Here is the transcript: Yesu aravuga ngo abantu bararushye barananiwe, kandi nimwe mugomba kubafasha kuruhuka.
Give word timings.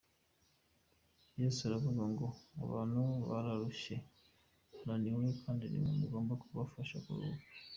Yesu 1.41 1.59
aravuga 1.67 2.03
ngo 2.11 2.27
abantu 2.63 3.01
bararushye 3.27 3.95
barananiwe, 4.73 5.25
kandi 5.43 5.63
nimwe 5.67 5.91
mugomba 6.01 6.33
kubafasha 6.41 6.95
kuruhuka. 7.03 7.45